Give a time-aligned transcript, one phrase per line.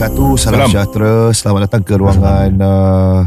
[0.00, 0.30] wabarakatuh.
[0.40, 0.68] Salam, Salam.
[0.72, 1.14] sejahtera.
[1.36, 3.20] Selamat datang ke ruangan uh,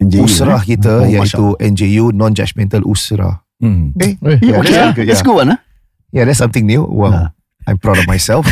[0.00, 0.66] NJU, Usrah eh?
[0.74, 3.44] kita Oh, iaitu NJU Non-Judgmental Usrah.
[3.60, 3.92] Hmm.
[4.00, 4.92] Eh, Eh, Yeah, okay, that's ah.
[4.96, 5.26] That's yeah.
[5.28, 5.58] good one, ah.
[6.14, 6.80] yeah, that's something new.
[6.88, 7.12] Wow.
[7.12, 7.28] Ah.
[7.68, 8.48] I'm proud of myself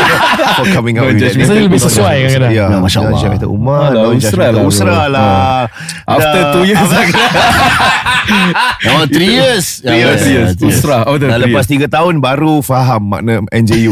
[0.56, 1.34] for coming out with that.
[1.34, 2.52] Lebih sesuai kadang-kadang.
[2.54, 3.10] Ya, Ya, Masya Allah.
[3.18, 5.14] Non-Judgmental Umar, Alah, Non-Judgmental Usrah lah, Usrah bro.
[5.18, 5.58] lah.
[6.06, 6.90] After two years
[8.94, 9.66] Oh, three years.
[9.82, 10.62] Three years, yeah, years.
[10.62, 13.90] Usrah Oh Dah dah lepas 3 tahun baru faham makna NJU.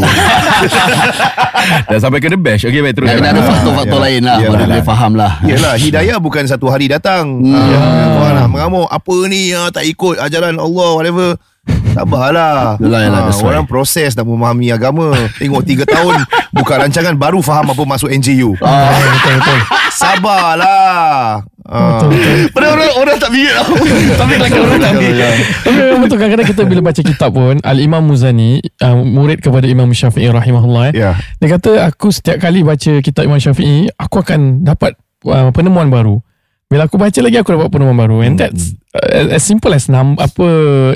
[1.90, 4.38] Dah sampai ke the bash Okay baik terus kena ada faktor-faktor lain lah.
[4.46, 7.50] Baru dia faham lah Yelah hidayah bukan satu hari datang hmm.
[7.50, 11.28] uh, nak mengamuk Apa ni ah, tak ikut ajaran Allah whatever
[11.98, 13.50] Sabarlah Yalah, yalah, Ah, that's right.
[13.50, 16.14] Orang proses nak memahami agama Tengok 3 tahun
[16.56, 19.58] Buka rancangan Baru faham apa masuk NJU Ah, betul betul.
[19.92, 22.00] Sabarlah Ah.
[22.48, 23.68] Padahal orang, orang tak fikir tau
[24.24, 25.12] Tapi kadang orang tak ambil.
[25.36, 29.84] Tapi memang betul kadang-kadang kita bila baca kitab pun Al-Imam Muzani uh, Murid kepada Imam
[29.92, 31.20] Syafi'i rahimahullah eh, Ya.
[31.36, 34.96] Dia kata aku setiap kali baca kitab Imam Syafi'i Aku akan dapat
[35.28, 36.24] uh, penemuan baru
[36.68, 38.87] bila aku baca lagi aku dapat penemuan baru and that's uh,
[39.32, 40.46] as simple as nam, apa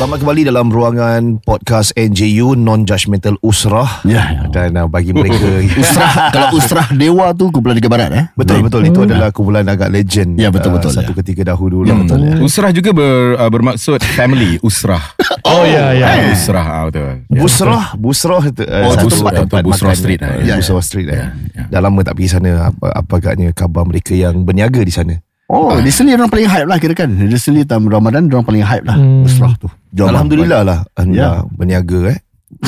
[0.04, 4.42] Selamat kembali dalam ruangan podcast NJU Non-Judgmental Usrah Ya, ya.
[4.52, 8.84] Dan uh, bagi mereka Usrah Kalau Usrah Dewa tu Kumpulan Liga Barat eh Betul betul
[8.84, 10.36] itu adalah kumpulan agak legend.
[10.36, 11.24] Ya, betul, uh, betul, Satu ya.
[11.24, 12.04] ketika dahulu Hmm.
[12.04, 12.36] betul ya.
[12.36, 15.00] Usrah juga ber, uh, bermaksud family Usrah
[15.48, 17.40] oh ya ya Eh, Usrah ah, betul Ya.
[17.40, 20.02] Busrah, Busrah itu uh, Oh, satu Busrah, tempat, Busrah makan.
[20.04, 20.54] Street, Ya, ya.
[20.60, 21.08] Busrah Street.
[21.08, 21.64] Ya, Ya, ya.
[21.72, 22.76] Dah lama tak pergi sana.
[22.76, 25.16] Apa apa agaknya khabar mereka yang berniaga di sana.
[25.54, 28.98] Oh recently orang paling hype lah kira kan Recently tahun Ramadan Orang paling hype lah
[28.98, 29.22] Hmm.
[29.22, 31.30] Usrah tu Jual Alhamdulillah lah anda Ya.
[31.48, 32.20] berniaga eh.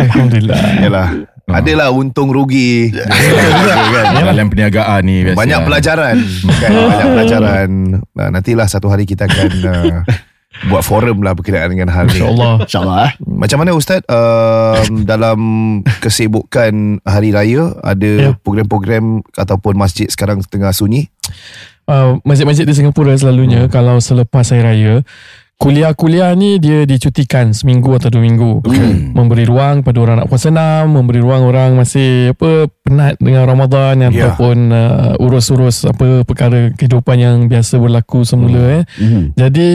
[0.00, 1.08] Alhamdulillah Yalah.
[1.44, 1.60] Ah.
[1.60, 2.88] Adalah untung rugi.
[2.88, 3.04] kan.
[4.32, 5.36] Dalam perniagaan ni biasa.
[5.36, 6.16] Banyak pelajaran
[6.56, 7.68] kan banyak pelajaran.
[8.16, 9.98] Nah, nantilah satu hari kita akan uh,
[10.64, 12.14] buat forum lah berkenaan dengan hal ni.
[12.16, 15.38] InsyaAllah InsyaAllah eh Macam mana Ustaz um, dalam
[15.98, 16.72] kesibukan
[17.02, 18.30] hari raya ada Ya.
[18.36, 19.04] program-program
[19.34, 21.10] ataupun masjid sekarang tengah sunyi?
[21.84, 24.94] uh, Masjid-masjid di Singapura selalunya Kalau selepas Hari Raya
[25.64, 28.60] Kuliah-kuliah ni dia dicutikan seminggu atau dua minggu.
[28.68, 29.16] Hmm.
[29.16, 33.96] Memberi ruang pada orang nak puasa enam, memberi ruang orang masih apa penat dengan Ramadan
[33.96, 34.12] Ya.
[34.12, 38.82] ataupun uh, urus-urus apa perkara kehidupan yang biasa berlaku semula eh.
[39.00, 39.40] Mhm.
[39.40, 39.68] Jadi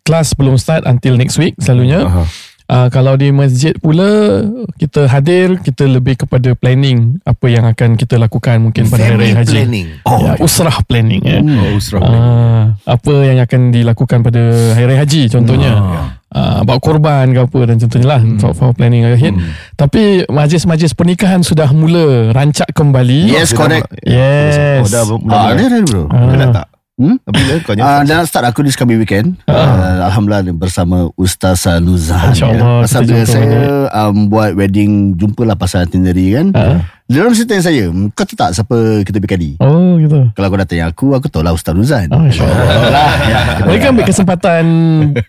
[0.00, 2.08] kelas belum start until next week selalunya.
[2.08, 2.24] Aha.
[2.68, 4.44] Uh, kalau di masjid pula
[4.76, 9.40] kita hadir kita lebih kepada planning apa yang akan kita lakukan mungkin pada hari raya
[9.40, 9.56] haji.
[9.56, 9.86] planning.
[10.04, 11.40] Oh, ya, usrah planning eh.
[11.40, 12.00] Oh, Usrah.
[12.04, 14.42] Ah, apa yang akan dilakukan pada
[14.76, 15.72] hari raya haji contohnya.
[15.80, 16.06] Ah.
[16.28, 19.32] Ah, bawa korban ke apa dan contohnya lah for, for planning ahead.
[19.32, 19.48] Hmm.
[19.72, 23.32] Tapi majlis-majlis pernikahan sudah mula rancak kembali.
[23.32, 24.84] Yes correct Yes.
[24.84, 25.32] Oh, dah mula.
[25.32, 26.28] Ah, ada ada bro Ah.
[26.28, 26.66] Kena tak?
[26.98, 27.14] Hmm?
[27.22, 28.02] Bila kau nyata?
[28.02, 33.22] dan start aku di Skabi Weekend uh, Alhamdulillah bersama Ustaz Nuzhan InsyaAllah, Pasal kita bila
[33.22, 33.62] jumpa saya
[33.94, 36.82] um, buat wedding Jumpalah pasal itinerary kan Ah.
[37.08, 40.28] Orang mesti tanya saya Kau tahu tak siapa kita BKD Oh gitu.
[40.32, 43.12] Kalau kau dah tanya aku Aku tahu lah Ustaz Nuzhan Oh, insyaAllah.
[43.32, 44.64] ya, Mereka ambil kesempatan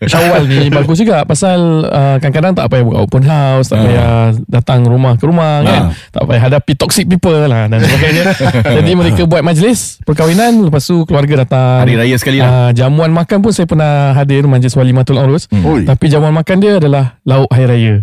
[0.04, 3.84] Syawal ni bagus juga pasal uh, kadang-kadang tak payah buka open house, tak Ah.
[3.86, 4.14] payah
[4.46, 5.82] datang rumah ke rumah kan.
[6.12, 8.24] Tak payah hadapi toxic people lah dan sebagainya.
[8.82, 11.88] Jadi mereka buat majlis perkahwinan lepas tu keluarga datang.
[11.88, 12.50] Hari raya sekali lah.
[12.50, 15.48] Uh, jamuan makan pun saya pernah hadir majlis walimatul urus.
[15.52, 15.88] Oi.
[15.88, 17.96] Tapi jamuan makan dia adalah lauk hari raya.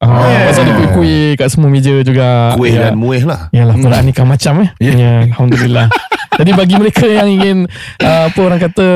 [0.00, 0.48] Ah, Oh.
[0.48, 2.56] Pasal ada kuih-kuih kat semua meja juga.
[2.56, 2.88] Kuih Ya.
[2.88, 3.52] dan muih lah.
[3.52, 4.70] Yalah beraneka macam eh.
[4.80, 4.92] Ya.
[4.96, 5.92] Ya, alhamdulillah.
[6.40, 7.68] Jadi bagi mereka yang ingin
[8.00, 8.86] uh, apa orang kata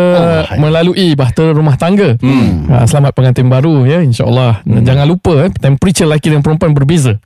[0.56, 2.64] melalui bahtera rumah tangga, Hmm.
[2.72, 4.64] uh, selamat pengantin baru ya insyaallah.
[4.64, 7.20] Jangan lupa eh, temperature lelaki dan perempuan berbeza.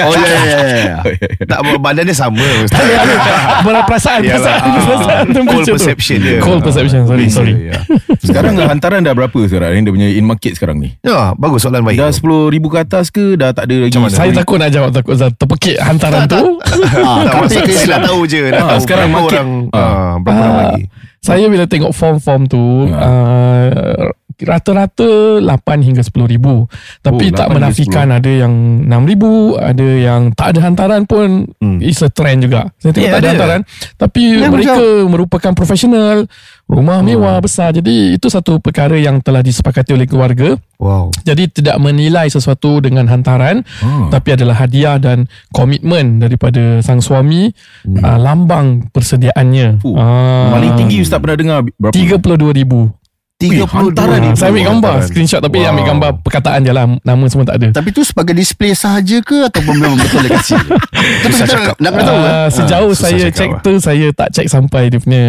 [0.00, 0.96] Oh ya ya ya.
[1.50, 2.82] Tak badan dia sama Ustaz.
[3.68, 5.74] Yalah, perasaan, ah, perasaan cold temperature tu.
[5.76, 6.38] perception dia.
[6.40, 7.54] Cold perception sorry sorry.
[7.68, 7.78] ya.
[8.28, 11.82] Sekarang hantaran dah berapa sekarang Yang dia punya in market sekarang ni Ya, bagus soalan
[11.82, 11.96] baik.
[11.96, 15.14] Dah 10 ribu ke atas ke Dah tak ada lagi Saya takut nak jawab takut
[15.14, 16.58] Zat terpekik hantaran tu.
[16.98, 18.42] Ah, tak ke saya nak tahu je.
[18.48, 19.38] Nak Ah, tahu sekarang market.
[19.38, 19.78] orang, Ah.
[19.78, 20.84] ah, berapa orang Ah, lagi.
[21.18, 25.46] Saya bila tengok form-form tu uh, rata-rata 8
[25.82, 26.66] hingga 10 ribu.
[27.00, 28.52] Tapi Oh, tak 8 hingga menafikan ada yang
[28.86, 31.78] 6 ribu, ada yang tak ada hantaran pun Hmm.
[31.78, 32.70] is a trend juga.
[32.78, 33.32] Saya tengok Ya, tak ada ada.
[33.34, 33.60] hantaran.
[33.96, 34.74] Tapi Yang mereka
[35.06, 36.26] merupakan profesional,
[36.68, 37.72] rumah mewah besar.
[37.72, 40.54] Jadi itu satu perkara yang telah disepakati oleh keluarga.
[40.78, 41.10] Wow.
[41.24, 44.06] Jadi tidak menilai sesuatu dengan hantaran Ah.
[44.08, 47.50] tapi adalah hadiah dan komitmen daripada sang suami
[47.82, 47.98] hmm.
[47.98, 49.82] uh, lambang persediaannya.
[49.96, 50.54] Ah.
[50.54, 52.94] Paling tinggi Ustaz pernah dengar Berapa 32,000.
[53.38, 54.28] 32 hantaran ni.
[54.34, 55.06] Saya ambil gambar hantaran.
[55.06, 55.70] screenshot tapi Wow.
[55.70, 57.68] ambil gambar perkataan je lah nama semua tak ada.
[57.72, 60.58] Tapi tu sebagai display sahaja ke ataupun memang betul dia kasih?
[61.24, 61.74] Susah kita cakap.
[61.76, 62.32] nak kena tahu kan?
[62.34, 63.62] Uh, sejauh susah saya check lah.
[63.62, 65.24] tu saya tak check sampai dia punya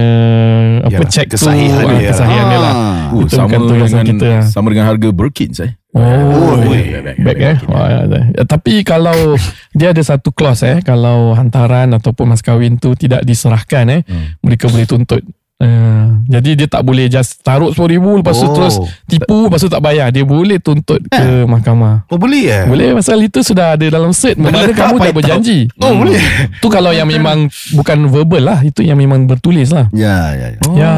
[0.81, 2.09] apa Yalah, check tu kesahihan ah, dia lah.
[2.09, 2.73] kesahihan dia lah.
[2.73, 2.97] Ah.
[3.09, 4.43] Oh, Itu sama dengan kita lah.
[4.43, 5.71] sama dengan harga Birkin saya.
[5.91, 6.81] Oh, oi.
[7.17, 7.55] back eh.
[7.65, 7.99] Wah, ya,
[8.31, 8.43] ya.
[8.43, 9.37] Tapi kalau
[9.77, 14.33] dia ada satu clause eh, kalau hantaran ataupun mas kahwin tu tidak diserahkan eh, Hmm.
[14.41, 15.21] mereka boleh tuntut.
[15.59, 18.53] Uh, jadi dia tak boleh just taruh RM10,000 lepas tu Oh.
[18.53, 20.09] terus tipu lepas tu tak bayar.
[20.09, 22.05] Dia boleh tuntut ke mahkamah.
[22.05, 22.63] Oh boleh eh?
[22.63, 26.21] Boleh pasal itu sudah ada dalam Mana letak kamu dah berjanji Oh boleh.
[26.55, 30.59] Tu kalau yang memang Bukan verbal lah Itu yang memang bertulis lah Ya, ya, ya.
[30.71, 30.93] Ya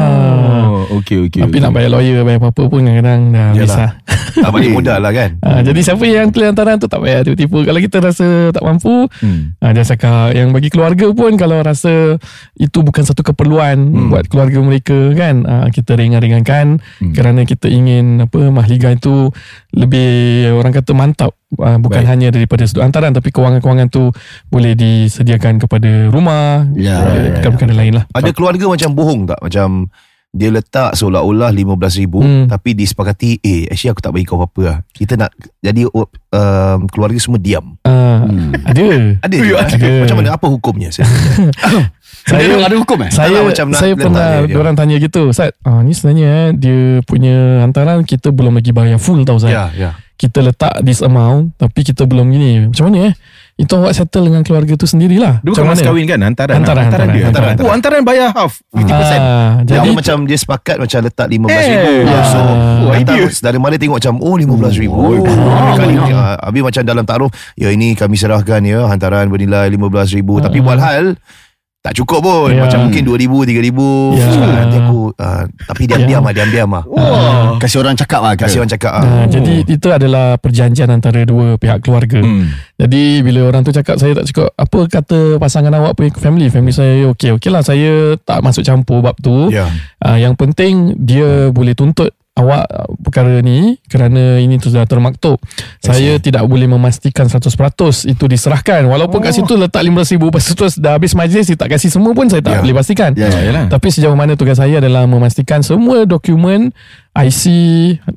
[0.62, 1.40] Oh, okey okey.
[1.40, 3.60] Tapi nak bayar lawyer Bayar apa-apa pun Kadang-kadang dah Yalah.
[3.62, 3.84] bisa
[4.34, 5.30] Tak balik modal lah kan?
[5.38, 9.06] ha, Jadi siapa yang pilih hantaran tu Tak payah tipu-tipu Kalau kita rasa tak mampu
[9.14, 9.54] Hmm.
[9.58, 12.16] ha, Dia cakap Yang bagi keluarga pun Kalau rasa
[12.54, 14.08] Itu bukan satu keperluan Hmm.
[14.08, 17.12] Buat keluarga mereka kan ha, Kita ringan-ringankan Hmm.
[17.12, 19.30] Kerana kita ingin Apa Mahliga itu
[19.70, 20.10] Lebih
[20.52, 22.08] Orang kata mantap ha, Bukan Baik.
[22.08, 24.10] hanya daripada sudut hantaran Tapi kewangan-kewangan tu
[24.46, 27.30] Boleh disediakan kepada rumah Ya, uh, ya, ya.
[27.36, 29.38] Perkara-perkara lain lah Ada keluarga macam bohong tak?
[29.38, 29.86] Macam
[30.32, 32.44] dia letak seolah-olah RM15,000 Hmm.
[32.48, 34.76] tapi disepakati eh actually aku tak bagi kau apa-apa lah.
[34.88, 35.28] Kita nak
[35.60, 37.76] jadi um, keluarga semua diam.
[37.84, 38.48] uh, Hmm.
[38.64, 38.84] Ada
[39.20, 39.52] Ada je.
[39.52, 39.90] ada.
[40.00, 40.88] Macam mana apa hukumnya?
[42.22, 43.10] Saya Saya ada, ada hukum eh?
[43.10, 44.56] Saya Tak macam nak saya pernah dia, dia.
[44.56, 48.96] orang tanya gitu Ustaz ah, Ni sebenarnya eh, Dia punya hantaran Kita belum lagi bayar
[48.96, 49.90] full tau Ustaz ya, ya.
[50.14, 53.14] Kita letak this amount Tapi kita belum gini Macam mana eh
[53.54, 55.86] Itu awak settle dengan keluarga tu sendirilah Dia Macam bukan mas mana?
[55.88, 58.86] kahwin kan Hantaran Hantaran, hantaran, dia hantaran, Oh hantaran bayar half 50%
[59.18, 62.22] ah, Jadi Jadi macam dia sepakat macam letak RM15,000 Eh, yeah.
[62.24, 63.26] So oh, hantar idea.
[63.28, 67.68] Saudara mara tengok macam Oh RM15,000 oh, oh, ni ah, Habis macam dalam taruh Ya
[67.68, 70.64] ini kami serahkan ya Hantaran bernilai RM15,000 Tapi Ah.
[70.64, 71.06] walhal
[71.82, 72.62] Tak cukup pun Ya.
[72.62, 73.78] Macam mungkin RM2,000 RM3,000
[74.14, 74.22] Ya.
[74.24, 76.24] so, Nanti aku ah, Tapi diam-diam Ya.
[76.24, 77.58] lah Diam-diam lah Oh.
[77.58, 78.38] Kasih orang cakap lah.
[78.38, 79.02] Kasih orang cakap ah.
[79.02, 82.54] ah, Jadi itu adalah perjanjian antara dua pihak keluarga Hmm.
[82.76, 86.70] Jadi bila orang tu cakap Saya tak cakap Apa kata pasangan awak punya family Family
[86.70, 89.66] saya okey Okey lah saya tak masuk campur bab tu Ya.
[89.98, 95.36] Uh, yang penting dia boleh tuntut awak uh, perkara ni kerana ini tu sudah termaktub.
[95.84, 97.44] Saya tidak boleh memastikan 100%
[98.08, 98.88] itu diserahkan.
[98.88, 99.24] Walaupun oh.
[99.24, 102.28] kat situ letak RM15,000 lepas tu terus dah habis majlis dia tak kasih semua pun
[102.32, 102.60] saya tak Ya.
[102.64, 103.10] boleh pastikan.
[103.16, 103.40] Ya, ya.
[103.52, 103.66] Yalah.
[103.68, 106.72] Tapi sejauh mana tugas saya adalah memastikan semua dokumen
[107.14, 107.42] IC,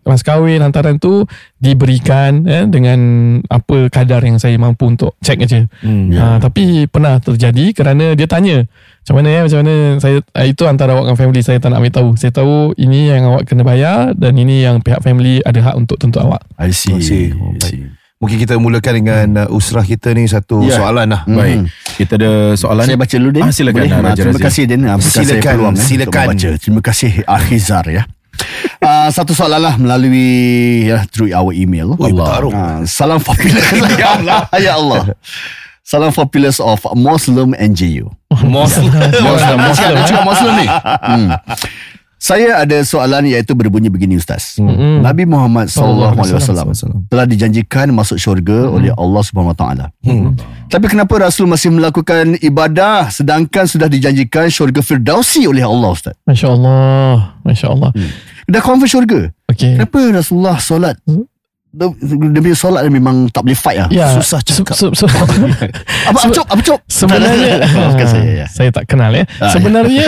[0.02, 1.28] mas kahwin, hantaran tu
[1.60, 3.00] diberikan eh, dengan
[3.46, 5.68] apa kadar yang saya mampu untuk check aja.
[5.84, 6.14] Hmm.
[6.14, 8.64] Ha, tapi pernah terjadi kerana dia tanya
[9.04, 11.80] macam mana ya macam mana saya ah, itu antara awak dengan family saya tak nak
[11.80, 12.10] ambil tahu.
[12.16, 16.00] Saya tahu ini yang awak kena bayar dan ini yang pihak family ada hak untuk
[16.00, 16.40] tuntut awak.
[16.56, 16.96] I see.
[16.96, 17.36] I see.
[17.36, 17.84] Oh, I see.
[18.16, 20.80] Mungkin kita mulakan dengan uh, usrah kita ni Satu Ya.
[20.80, 21.36] soalan lah Hmm.
[21.36, 21.58] Baik.
[22.00, 22.88] Kita ada soalan.
[22.88, 24.02] Saya baca dulu Din Ah, silakan, Boleh?
[24.02, 26.26] Raja Terima kasih Din ah, Silakan, peluang, eh, silakan.
[26.32, 26.50] membaca.
[26.56, 28.08] Terima kasih Akhizar ya
[28.82, 31.96] Uh, satu soalan lah melalui ya, through our email.
[31.96, 32.54] Ui, bertarung.
[32.54, 33.62] Uh, salam popular
[34.02, 34.40] ya Allah.
[34.66, 35.04] ya Allah.
[35.86, 38.10] Salam popular of Muslim NGU.
[38.42, 38.90] Muslim.
[38.90, 40.68] Muslim, Muslim, dia cakap Muslim ni.
[40.68, 41.30] Hmm.
[42.16, 44.56] Saya ada soalan iaitu berbunyi begini Ustaz.
[44.58, 45.04] Mm-mm.
[45.04, 46.72] Nabi Muhammad sallallahu alaihi wasallam
[47.12, 49.86] telah dijanjikan masuk syurga oleh Allah Subhanahu wa taala.
[50.02, 50.34] Hmm.
[50.72, 56.16] Tapi kenapa Rasul masih melakukan ibadah sedangkan sudah dijanjikan syurga Firdausi oleh Allah Ustaz?
[56.26, 57.36] Masya Allah.
[57.44, 57.92] Masya Allah.
[58.48, 59.20] Dah confirm syurga.
[59.52, 59.78] Okay.
[59.78, 60.96] Kenapa Rasulullah solat
[61.76, 61.88] dia,
[62.32, 63.90] dia punya solat dia memang tak boleh fight lah.
[63.92, 64.72] Ya, Susah cakap.
[64.72, 65.12] Se- se- se-
[66.08, 66.80] Apa apa cop, apa cop?
[66.88, 67.68] Sebenarnya
[68.08, 68.46] saya ya.
[68.48, 70.08] Saya tak kenal ya Ah, Sebenarnya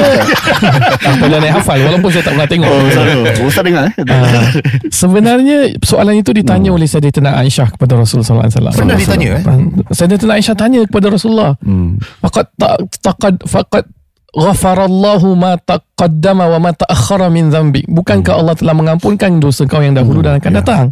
[1.04, 3.06] Apa yang saya hafal Walaupun saya tak pernah tengok Oh, Ustaz,
[3.44, 3.94] Ustaz dengar eh?
[4.08, 4.48] Ah,
[4.88, 8.72] sebenarnya soalan itu ditanya oleh Sayyidatina Aisyah kepada Rasulullah SAW.
[8.72, 9.44] Pernah ditanya, eh?
[9.92, 11.52] Sayyidatina Aisyah tanya kepada Rasulullah.
[11.60, 12.00] Hmm.
[12.22, 13.84] Fakat tak takad fakat
[14.32, 17.84] ghafarallahu ma taqaddama wa ma ta'akhkhara min dhanbi.
[17.88, 20.86] Bukankah Allah telah mengampunkan dosa kau yang dahulu dan akan datang?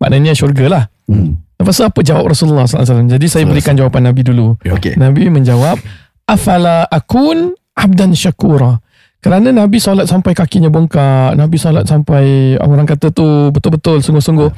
[0.00, 0.84] Maknanya syurga lah.
[1.06, 1.38] Hmm.
[1.60, 3.04] Lepas tu apa jawab Rasulullah SAW?
[3.04, 4.56] Jadi saya berikan jawapan Nabi dulu.
[4.64, 4.96] Okey.
[4.96, 5.76] Nabi menjawab,
[6.24, 8.80] Afala akun abdan syakura.
[9.20, 14.48] Kerana Nabi solat sampai kakinya bongkak, Nabi solat sampai orang kata tu betul-betul sungguh-sungguh.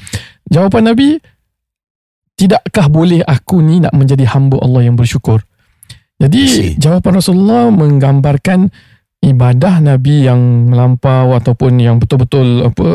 [0.47, 1.19] Jawapan Nabi,
[2.39, 5.43] tidakkah boleh aku ni nak menjadi hamba Allah yang bersyukur?
[6.23, 8.71] Jadi jawapan Rasulullah menggambarkan
[9.23, 12.89] ibadah Nabi yang melampau ataupun yang betul-betul apa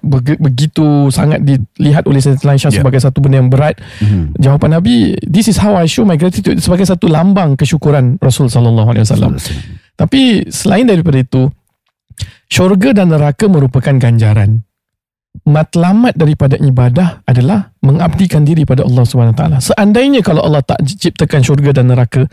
[0.00, 2.80] beg- begitu sangat dilihat oleh Sayyidina Aisyah Ya.
[2.80, 4.32] sebagai satu benda yang berat Hmm.
[4.34, 8.88] jawapan Nabi this is how I show my gratitude sebagai satu lambang kesyukuran Rasul sallallahu
[8.88, 9.36] alaihi wasallam.
[9.94, 11.52] Tapi selain daripada itu
[12.46, 14.64] syurga dan neraka merupakan ganjaran.
[15.44, 19.58] Matlamat daripada ibadah adalah mengabdikan diri pada Allah Subhanahu Taala.
[19.58, 22.24] Seandainya kalau Allah tak ciptakan syurga dan neraka,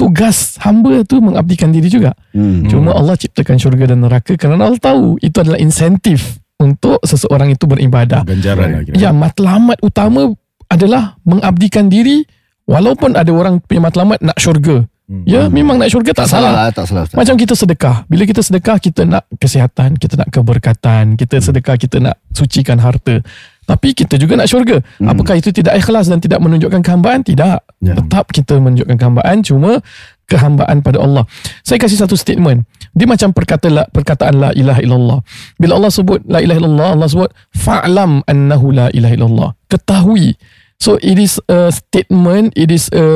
[0.00, 2.16] tugas hamba tu mengabdikan diri juga.
[2.32, 2.64] Hmm.
[2.64, 7.68] Cuma Allah ciptakan syurga dan neraka kerana Allah tahu itu adalah insentif untuk seseorang itu
[7.68, 8.24] beribadah.
[8.24, 8.96] Ganjaran kira.
[8.96, 10.32] Ya, matlamat utama
[10.72, 12.24] adalah mengabdikan diri
[12.64, 14.88] walaupun ada orang punya matlamat nak syurga.
[15.10, 15.26] Hmm.
[15.26, 16.52] Ya, memang nak syurga tak, Tak salah.
[16.54, 17.02] salah, tak salah.
[17.02, 17.18] Ustaz.
[17.18, 17.96] Macam kita sedekah.
[18.06, 23.18] Bila kita sedekah, kita nak kesihatan, kita nak keberkatan, kita sedekah, kita nak sucikan harta.
[23.70, 24.82] Tapi kita juga nak syurga.
[24.98, 25.14] Hmm.
[25.14, 27.22] Apakah itu tidak ikhlas dan tidak menunjukkan kehambaan?
[27.22, 27.58] Tidak.
[27.86, 27.94] Ya.
[27.94, 29.78] Tetap kita menunjukkan kehambaan, cuma
[30.26, 31.22] kehambaan pada Allah.
[31.62, 32.66] Saya kasih satu statement.
[32.98, 35.18] Dia macam perkata la, perkataan la ilaha illallah.
[35.54, 39.50] Bila Allah sebut la ilaha illallah, Allah sebut fa'lam annahu la ilaha illallah.
[39.70, 40.34] Ketahui.
[40.82, 43.06] So it is a statement, it is a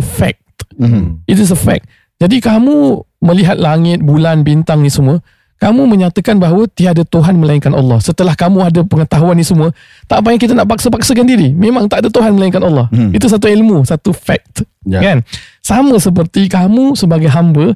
[0.00, 0.40] fact.
[0.80, 1.20] Hmm.
[1.28, 1.84] It is a fact.
[2.16, 5.20] Jadi kamu melihat langit, bulan, bintang ni semua,
[5.58, 7.98] kamu menyatakan bahawa tiada Tuhan melainkan Allah.
[7.98, 9.74] Setelah kamu ada pengetahuan ni semua,
[10.06, 11.50] tak payah kita nak paksa-paksakan diri.
[11.50, 12.86] Memang tak ada Tuhan melainkan Allah.
[12.94, 13.10] Hmm.
[13.10, 14.62] Itu satu ilmu, satu fact.
[14.86, 15.02] Ya.
[15.02, 15.26] Kan?
[15.58, 17.74] Sama seperti kamu sebagai hamba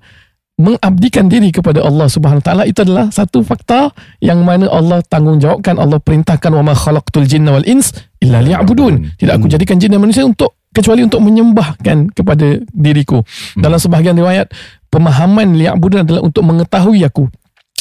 [0.62, 3.90] mengabdikan diri kepada Allah Subhanahu Taala itu adalah satu fakta
[4.22, 7.90] yang mana Allah tanggungjawabkan Allah perintahkan wa ma khalaqtul jinna wal ins
[8.22, 9.18] illa liya'budun.
[9.18, 13.26] Tidak aku jadikan jin dan manusia untuk kecuali untuk menyembahkan kepada diriku.
[13.58, 14.54] Dalam sebahagian riwayat
[14.92, 17.26] pemahaman liya'budun adalah untuk mengetahui aku.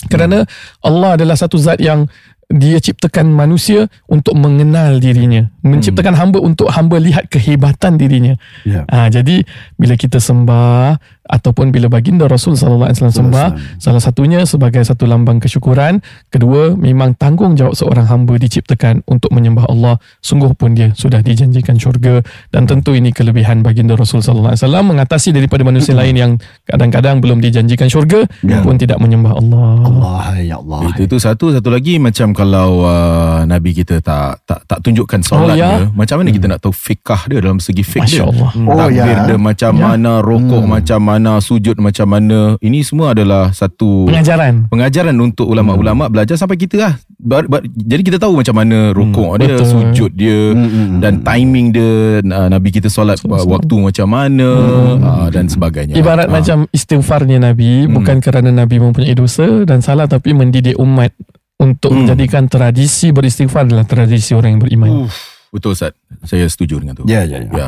[0.10, 0.48] Kerana
[0.82, 2.10] Allah adalah satu zat yang
[2.52, 5.48] dia ciptakan manusia untuk mengenal dirinya.
[5.64, 8.36] Menciptakan hamba untuk hamba lihat kehebatan dirinya.
[8.68, 8.84] Ya.
[8.92, 9.48] Ha, jadi
[9.80, 13.48] bila kita sembah ataupun bila baginda Rasul sallallahu alaihi wasallam sembah,
[13.78, 19.96] salah satunya sebagai satu lambang kesyukuran, kedua memang tanggungjawab seorang hamba diciptakan untuk menyembah Allah.
[20.20, 24.86] Sungguh pun dia sudah dijanjikan syurga dan tentu ini kelebihan baginda Rasul sallallahu alaihi wasallam
[24.88, 26.32] mengatasi daripada manusia lain yang
[26.66, 28.60] kadang-kadang belum dijanjikan syurga Ya.
[28.62, 29.72] pun tidak menyembah Allah.
[29.82, 30.90] Allah, ya Allah.
[30.90, 35.54] Itu tu satu satu lagi macam kalau uh, nabi kita tak tak tak tunjukkan solat
[35.54, 35.70] Oh, ya?
[35.78, 38.24] dia, macam mana kita nak tahu fikah dia dalam segi fik dia?
[38.24, 38.52] Allah.
[38.58, 39.26] Oh, Takbir ya.
[39.26, 39.82] dia macam Ya.
[39.84, 40.72] mana, rokok Hmm.
[40.72, 42.58] macam mana, sujud macam mana.
[42.58, 44.66] Ini semua adalah satu Pengajaran.
[44.68, 46.94] pengajaran untuk ulama-ulama belajar sampai kita lah.
[47.16, 49.68] Bar, bar, jadi kita tahu macam mana rokok dia, betul.
[49.68, 51.00] sujud dia Hmm, hmm, hmm.
[51.00, 51.92] dan timing dia
[52.24, 54.50] Nabi kita solat uh, waktu macam mana
[54.98, 55.94] uh, dan sebagainya.
[55.94, 56.34] Ibarat Ah.
[56.34, 57.94] macam istighfarnya Nabi Hmm.
[57.94, 61.14] bukan kerana Nabi mempunyai dosa dan salah tapi mendidik umat
[61.56, 62.04] untuk Hmm.
[62.04, 64.90] menjadikan tradisi beristighfar adalah tradisi orang yang beriman.
[65.06, 65.92] Uff, betul Ustaz.
[66.22, 67.04] Saya setuju dengan tu.
[67.06, 67.52] Ya, ya, ya.
[67.52, 67.68] Ya.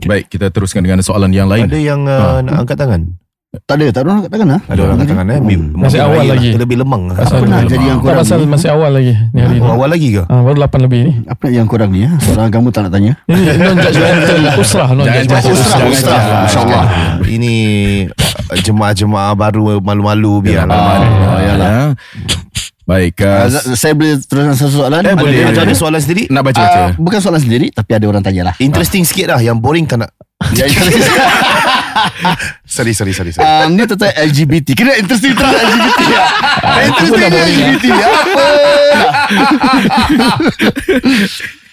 [0.00, 1.66] Baik, kita teruskan dengan soalan yang lain.
[1.66, 3.02] Ada yang uh, nak angkat tangan?
[3.56, 4.58] Tak ada, tak ada orang kat tangan ha?
[4.68, 5.38] Ada orang angkat tangan eh.
[5.40, 5.64] Hmm.
[5.72, 6.44] Masih awal raya lagi.
[6.44, 6.54] Lah.
[6.54, 7.02] Terlebih lemang.
[7.08, 7.64] Pasal- Apa nak Lemah.
[7.64, 8.46] jadi yang Tak korang pasal ni?
[8.46, 9.64] masih awal lagi ni hari ni.
[9.64, 10.22] Oh, awal lagi ke?
[10.22, 11.12] Ah, baru 8 lebih ni.
[11.24, 12.12] Apa nak yang korang ni ha?
[12.20, 13.12] Soalan kamu tak nak tanya?
[13.32, 14.86] Ini non-judgmental usrah.
[14.86, 15.78] Jangan Non-judgmental judge usrah.
[15.80, 16.00] Judge.
[16.44, 16.84] InsyaAllah.
[17.36, 17.54] Ini
[18.12, 20.68] uh, jemaah-jemaah baru malu-malu biar.
[20.68, 21.72] Ah, Ah, yalah.
[22.86, 25.02] Baik, Uh, uh, saya boleh teruskan satu soalan?
[25.02, 25.42] Eh, boleh.
[25.44, 26.30] Macam ada soalan sendiri?
[26.30, 26.78] nak baca-baca.
[26.86, 29.42] Uh, bukan soalan sendiri Tapi ada orang tanya lah Interesting sikit lah.
[29.42, 30.14] Yang boring tak nak.
[30.52, 30.70] Ya,
[32.64, 33.32] Sorry, sorry, sorry.
[33.32, 33.42] sorry.
[33.42, 36.22] um, Ni tentang LGBT Kena interesting tentang LGBT ya.
[36.84, 38.44] Interesting tentang boring, LGBT Apa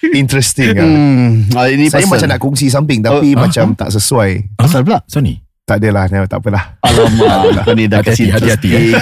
[0.16, 0.82] Interesting lah.
[0.82, 4.82] hmm, ah, Ini Saya pasal macam nak kongsi something Tapi Oh, macam tak sesuai Pasal
[4.82, 5.43] pula So ni.
[5.64, 8.92] Tak adalah Tak apalah Alamak Kau ni dah kasi hati-hati.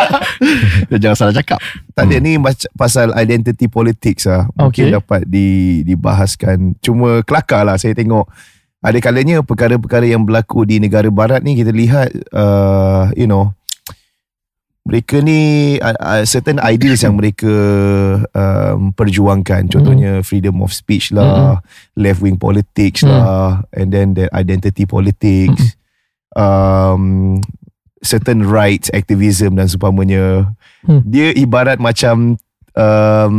[0.92, 1.60] Jangan salah cakap
[1.92, 4.48] Tak ada ni mac- pasal identity politics lah.
[4.56, 6.80] Mungkin dapat di, dibahaskan.
[6.80, 8.24] Cuma kelakar lah saya tengok.
[8.80, 13.52] Ada kalanya perkara-perkara yang berlaku di negara barat ni kita lihat uh, you know
[14.82, 17.46] mereka ni uh, uh, certain ideals yang mereka
[18.26, 21.62] um, perjuangkan contohnya freedom of speech lah
[21.94, 23.14] left wing politics Mm.
[23.14, 25.78] lah and then the identity politics
[26.34, 27.38] um,
[28.02, 30.50] certain rights activism dan seumpamanya
[30.82, 30.98] Hmm.
[31.06, 32.34] dia ibarat macam
[32.74, 33.34] um,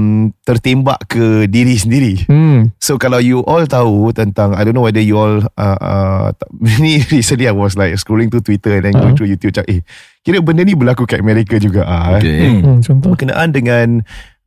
[0.47, 2.23] tertembak ke diri sendiri.
[2.23, 2.71] Hmm.
[2.79, 6.27] So kalau you all tahu tentang I don't know whether you all uh, uh,
[6.83, 9.11] ni recently I was like scrolling to Twitter and then uh-huh.
[9.11, 9.83] going through YouTube cak, eh
[10.23, 12.15] kira benda ni berlaku kat Amerika juga ah.
[12.15, 12.47] Okay.
[12.47, 12.59] Hmm.
[12.63, 13.11] Hmm, contoh.
[13.11, 13.87] Berkenaan dengan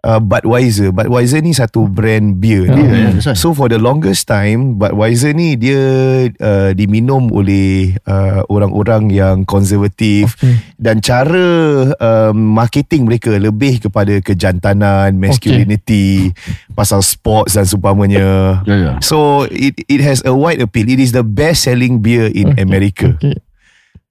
[0.07, 0.95] uh, Budweiser.
[0.95, 2.71] Budweiser ni satu brand beer.
[2.71, 2.79] Ah.
[2.79, 2.87] Dia.
[3.19, 3.35] Yeah.
[3.35, 5.83] So for the longest time Budweiser ni dia
[6.39, 10.59] uh, diminum oleh uh, orang-orang yang konservatif Okay.
[10.77, 11.49] dan cara
[11.97, 16.31] um, marketing mereka lebih kepada kejantanan, masculinity,
[16.77, 18.61] pasal sports dan seumpamanya.
[18.69, 18.93] Ya, ya.
[19.01, 20.87] So it it has a wide appeal.
[20.87, 22.63] It is the best selling beer in Okay.
[22.63, 23.09] America.
[23.17, 23.41] Okay.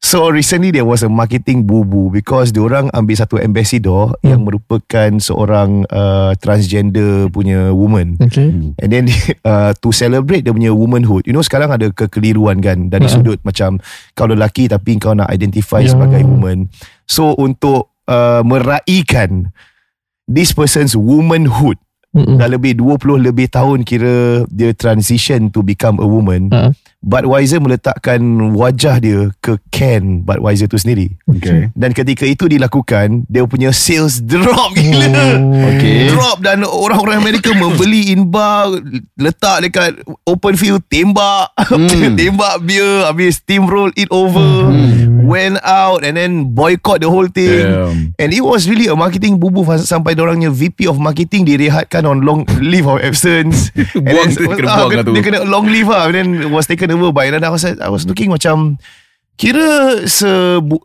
[0.06, 4.30] So recently there was a marketing boo-boo because diorang ambil satu ambassador Hmm.
[4.30, 8.14] yang merupakan seorang uh, transgender punya woman.
[8.22, 8.54] Okay.
[8.78, 9.10] And then
[9.42, 11.26] uh, to celebrate dia punya womanhood.
[11.26, 13.18] You know sekarang ada kekeliruan kan dari Ha.
[13.18, 13.82] sudut macam
[14.14, 15.98] kau lelaki tapi kau nak identify Ya.
[15.98, 16.70] sebagai woman.
[17.10, 19.50] So untuk uh, meraihkan
[20.30, 21.82] this person's womanhood
[22.16, 22.40] Mm-mm.
[22.40, 26.48] dah lebih 20 lebih tahun kira dia transition to become a woman.
[26.56, 26.72] Ha.
[27.06, 28.18] Budweiser meletakkan
[28.58, 31.14] wajah dia ke can Budweiser tu sendiri.
[31.30, 31.70] Okay.
[31.78, 35.14] Dan ketika itu dilakukan, dia punya sales drop gila.
[35.38, 35.70] Oh.
[35.76, 36.10] Okay.
[36.10, 38.74] Drop dan orang-orang Amerika membeli in bar,
[39.22, 39.92] letak dekat
[40.26, 42.16] open field, tembak, Hmm.
[42.16, 44.72] tembak beer, habis steamroll it over,
[45.26, 47.66] went out and then boycott the whole thing.
[47.66, 48.14] Damn.
[48.22, 52.46] And it was really a marketing bubu sampai orangnya VP of marketing direhatkan on long
[52.62, 53.74] leave of absence.
[53.98, 55.14] And Buang then- tu, kena ah, buang lah tu.
[55.18, 56.08] Dia kena long leave lah.
[56.08, 57.50] And then was taken over by another.
[57.50, 58.78] I was, I was looking macam
[59.36, 59.68] kira
[60.06, 60.32] se,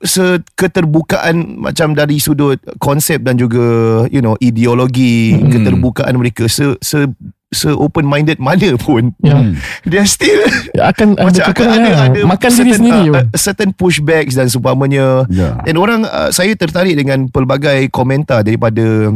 [0.03, 3.63] se keterbukaan macam dari sudut konsep dan juga
[4.09, 5.49] you know ideologi Hmm.
[5.49, 7.07] keterbukaan mereka se se
[7.49, 9.39] se open minded mana pun Ya.
[9.39, 9.55] Hmm.
[9.87, 10.43] dia still
[10.77, 12.07] Akan ada macam akan kekurangan ada, lah.
[12.09, 13.09] ada Makan diri certain, sendiri.
[13.09, 15.59] uh, uh, certain pushbacks dan seumpamanya Ya.
[15.61, 19.15] dan orang uh, saya tertarik dengan pelbagai komentar daripada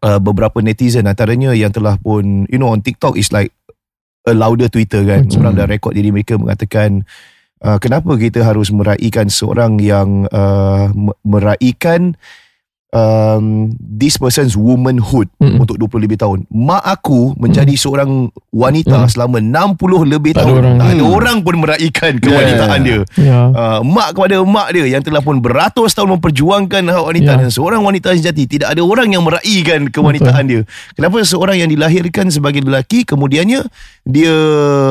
[0.00, 3.54] uh, beberapa netizen antaranya yang telah pun you know on TikTok is like
[4.24, 5.26] a louder Twitter kan.
[5.26, 5.36] Okay.
[5.36, 7.04] Orang dah rekod diri mereka mengatakan
[7.64, 12.14] uh, kenapa kita harus meraihkan seorang yang uh, me- meraihkan
[12.94, 15.58] um, this person's womanhood Mm-mm.
[15.60, 16.46] untuk 20 lebih tahun.
[16.48, 19.10] Mak aku menjadi seorang wanita Mm.
[19.10, 20.58] selama 60 lebih Tak ada tahun.
[20.62, 20.74] orang.
[20.78, 21.12] tak ada Hmm.
[21.12, 23.00] orang pun meraihkan kewanitaan dia.
[23.18, 23.40] Ya.
[23.50, 27.38] Uh, mak kepada mak dia yang telah pun beratus tahun memperjuangkan hak wanita Ya.
[27.42, 30.62] dan seorang wanita sejati tidak ada orang yang meraihkan kewanitaan dia.
[30.94, 33.66] Kenapa seorang yang dilahirkan sebagai lelaki kemudiannya
[34.04, 34.36] dia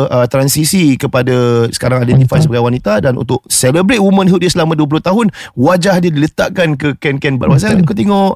[0.05, 1.31] uh, transisi kepada
[1.69, 2.43] sekarang identify Wanita.
[2.43, 7.37] sebagai wanita dan untuk celebrate womanhood dia selama 20 tahun wajah dia diletakkan ke can-can
[7.37, 7.71] Budweiser.
[7.93, 7.95] Betul.
[7.95, 8.31] Aku tengok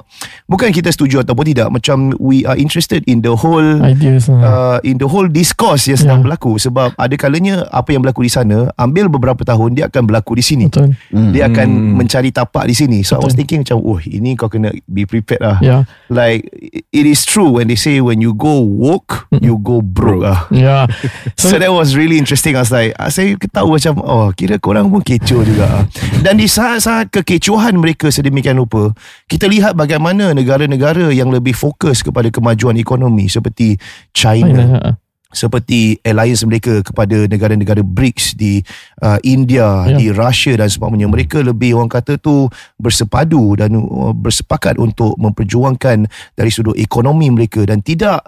[0.45, 4.39] bukan kita setuju ataupun tidak macam we are interested in the whole Ideas lah.
[4.39, 6.23] uh, in the whole discourse yang sedang Ya.
[6.23, 10.33] berlaku sebab ada kalanya apa yang berlaku di sana ambil beberapa tahun dia akan berlaku
[10.33, 10.93] di sini Betul.
[11.09, 11.31] Hmm.
[11.31, 11.93] dia akan Hmm.
[11.95, 13.37] mencari tapak di sini so I was Betul.
[13.39, 15.77] thinking macam oh ini kau kena be prepared lah Ya.
[16.07, 16.45] like
[16.87, 20.85] it is true when they say when you go woke you go broke ah Ya.
[21.39, 24.99] So that was really interesting I was like Saya tahu macam Oh kira korang pun
[24.99, 25.87] kecoh juga.
[26.23, 28.91] Dan di saat-saat kekecohan mereka Sedemikian rupa
[29.25, 33.79] Kita lihat bagaimana Negara-negara yang lebih fokus Kepada kemajuan ekonomi Seperti
[34.11, 34.91] China Ha.
[35.27, 38.63] seperti alliance mereka kepada negara-negara BRICS di
[39.03, 39.99] uh, India, Ya.
[39.99, 41.11] di Russia dan sebagainya.
[41.11, 42.47] Mereka lebih orang kata tu
[42.79, 48.23] bersepadu dan uh, bersepakat untuk memperjuangkan dari sudut ekonomi mereka dan tidak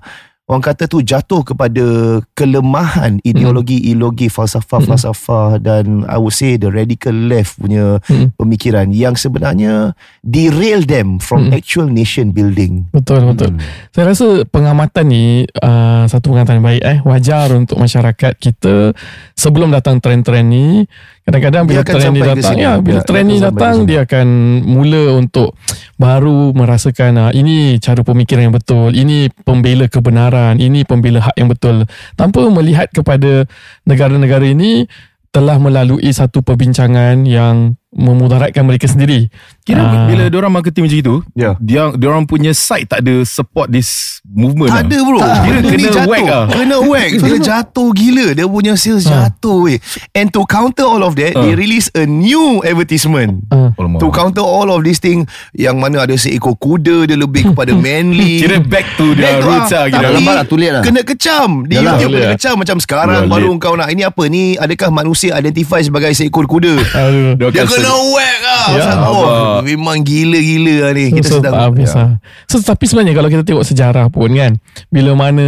[0.49, 1.85] orang kata tu jatuh kepada
[2.33, 8.33] kelemahan ideologi-ideologi falsafah-falsafah dan I would say the radical left punya Hmm.
[8.33, 9.93] pemikiran yang sebenarnya
[10.25, 11.53] derail them from Hmm.
[11.53, 12.89] actual nation building.
[12.89, 13.61] Betul betul.
[13.93, 18.97] Saya rasa pengamatan ni uh, satu pengamatan yang baik eh wajar untuk masyarakat kita
[19.37, 20.89] sebelum datang trend-trend ni
[21.29, 24.27] kadang-kadang bila Dia trend ni datang ya bila Dia- trend ni datang dia akan
[24.65, 25.53] mula untuk
[25.95, 31.47] baru merasakan uh, ini cara pemikiran yang betul, ini pembela kebenaran, ini pembela hak yang
[31.51, 31.85] betul.
[32.17, 33.45] Tanpa melihat kepada
[33.85, 34.89] negara-negara ini
[35.29, 39.33] telah melalui satu perbincangan yang memudaratkan mereka sendiri.
[39.59, 40.05] Kira Ah.
[40.05, 41.57] bila diorang marketing macam itu, Ya.
[41.59, 44.69] dia diorang punya site tak ada support this movement.
[44.69, 44.85] Tak lah.
[44.85, 46.05] ada bro Kira Benda ni kena jatuh.
[46.05, 46.43] whack lah.
[46.47, 49.11] Kena whack Dia jatuh gila Dia punya sales Ha.
[49.25, 49.77] jatuh weh
[50.11, 51.41] And to counter all of that Ha.
[51.41, 53.73] They release a new advertisement Uh.
[53.97, 58.37] To counter all of these thing Yang mana ada seekor kuda Dia lebih kepada manly
[58.39, 59.97] Kira back to their Back roots ah, lah kira.
[60.03, 60.83] tapi Lambat lah, late lah.
[60.83, 61.85] Kena kecam Di Yalah.
[61.95, 62.33] YouTube Boleh kena lah.
[62.35, 66.45] kecam Macam sekarang Yalah, baru kau nak Ini apa ni Adakah manusia identify sebagai seekor
[66.45, 67.33] kuda aduh.
[67.35, 69.63] Dia Dia kena whack lah Ya, Macam, Oh abang.
[69.65, 71.97] memang gila-gila lah ni Kita so, sedang habis ya.
[71.97, 72.09] lah.
[72.45, 74.59] So, tapi sebenarnya kalau kita tengok sejarah pun kan,
[74.91, 75.47] bila mana,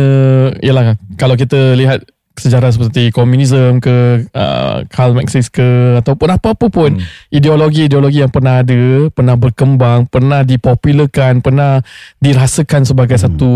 [0.64, 2.02] yalah kalau kita lihat
[2.42, 7.30] sejarah seperti komunisme ke uh, Karl Marx ke ataupun apa-apa pun hmm.
[7.30, 11.84] ideologi-ideologi yang pernah ada pernah berkembang pernah dipopularkan pernah
[12.24, 13.24] dirasakan sebagai hmm.
[13.28, 13.52] satu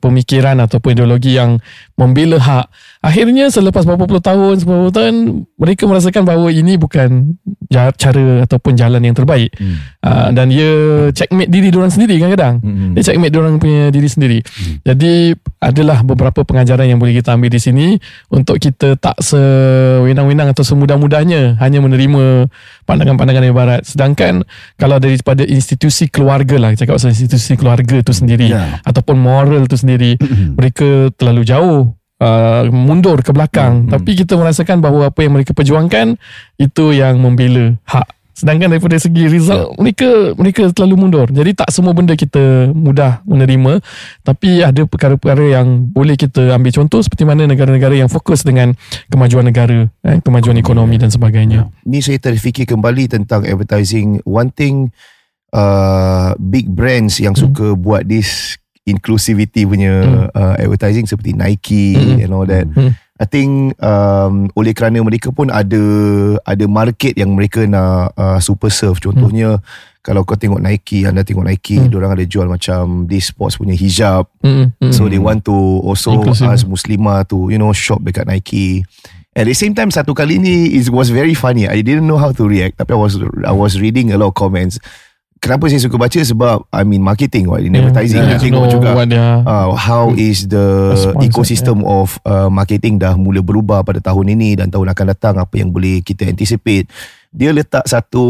[0.00, 1.60] pemikiran ataupun ideologi yang
[1.94, 2.66] membela hak
[2.98, 7.38] akhirnya selepas beberapa puluh tahun beberapa tahun mereka merasakan bahawa ini bukan
[7.70, 10.02] cara ataupun jalan yang terbaik hmm.
[10.02, 10.70] uh, dan dia
[11.14, 12.92] checkmate diri diorang sendiri kadang-kadang hmm.
[12.98, 14.82] dia checkmate diorang punya diri sendiri hmm.
[14.82, 17.86] jadi adalah beberapa pengajaran yang boleh kita ambil di sini
[18.26, 22.50] untuk kita tak sewenang-wenang atau semudah-mudahnya hanya menerima
[22.90, 24.42] pandangan-pandangan dari barat sedangkan
[24.74, 28.82] kalau daripada institusi keluarga lah cakap pasal institusi keluarga tu sendiri yeah.
[28.82, 30.18] ataupun moral tu sendiri
[30.58, 31.93] mereka terlalu jauh
[32.24, 33.84] Uh, mundur ke belakang.
[33.84, 36.16] Hmm, tapi kita merasakan bahawa apa yang mereka perjuangkan
[36.56, 38.08] itu yang membela hak.
[38.34, 39.78] Sedangkan daripada segi result yeah.
[39.78, 41.30] mereka mereka terlalu mundur.
[41.30, 43.78] Jadi tak semua benda kita mudah menerima.
[44.26, 48.74] Tapi ada perkara-perkara yang boleh kita ambil contoh seperti mana negara-negara yang fokus dengan
[49.06, 51.70] kemajuan negara eh, kemajuan ekonomi dan sebagainya.
[51.70, 51.86] Yeah.
[51.86, 54.18] ni saya terfikir kembali tentang advertising.
[54.26, 54.90] One thing
[55.54, 57.42] uh, big brands yang hmm.
[57.46, 60.36] suka buat this inclusivity punya mm.
[60.36, 62.20] uh, advertising seperti Nike mm.
[62.20, 62.68] and all that.
[62.68, 62.92] Mm.
[63.14, 65.80] I think um, oleh kerana mereka pun ada
[66.44, 69.00] ada market yang mereka nak uh, super serve.
[69.00, 70.02] Contohnya mm.
[70.04, 71.94] kalau kau tengok Nike, anda tengok Nike, mm.
[71.94, 74.28] orang ada jual macam this sports punya hijab.
[74.44, 74.76] Mm.
[74.76, 74.92] Mm.
[74.92, 76.50] So they want to also Inclusive.
[76.50, 78.84] ask muslimah to you know shop dekat Nike.
[79.34, 81.70] At the same time satu kali ni it was very funny.
[81.70, 83.14] I didn't know how to react tapi I was
[83.46, 84.82] I was reading a lot of comments
[85.44, 86.16] kenapa saya suka baca?
[86.16, 88.96] Sebab I mean marketing what in yeah, advertising yeah, tengok juga
[89.44, 91.96] uh, how is the ecosystem yeah.
[92.00, 95.34] of uh, marketing dah mula berubah pada tahun ini dan tahun akan datang.
[95.36, 96.88] Apa yang boleh kita anticipate?
[97.34, 98.24] Dia letak satu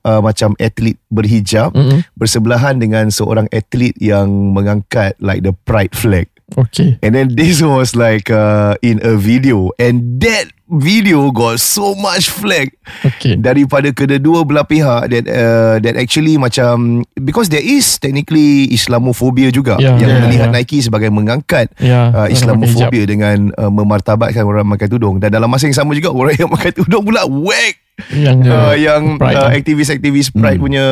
[0.00, 2.16] uh, macam atlet berhijab mm-hmm.
[2.16, 6.98] bersebelahan dengan seorang atlet yang mengangkat like the pride flag Okay.
[7.02, 12.30] And then this was like uh, in a video and that video got so much
[12.30, 12.70] flag
[13.02, 13.34] okay.
[13.34, 19.82] daripada kedua belah pihak that uh, that actually macam because there is technically Islamophobia juga
[19.82, 20.56] yeah, yang yeah, melihat yeah.
[20.62, 25.66] Nike sebagai mengangkat yeah, uh, Islamophobia dengan uh, memartabatkan orang pakai tudung dan dalam masa
[25.66, 27.74] yang sama juga orang yang pakai tudung pula whack
[28.14, 30.64] yang uh, yang uh, aktivis-aktivis pride hmm.
[30.64, 30.84] punya